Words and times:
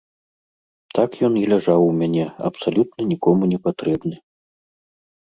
Так 0.99 1.17
ён 1.27 1.33
і 1.41 1.43
ляжаў 1.51 1.81
у 1.89 1.91
мяне, 1.99 2.23
абсалютна 2.49 3.05
нікому 3.11 3.43
не 3.53 3.59
патрэбны. 3.67 4.15